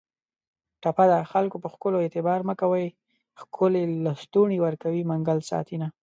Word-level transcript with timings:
ټپه 0.81 1.05
ده: 1.11 1.19
خکلو 1.31 1.61
په 1.63 1.67
ښکلو 1.73 1.97
اعتبار 2.03 2.39
مه 2.47 2.55
کوی 2.61 2.85
ښکلي 3.41 3.83
لستوڼي 4.05 4.57
ورکوي 4.61 5.01
منګل 5.09 5.39
ساتینه 5.49 5.87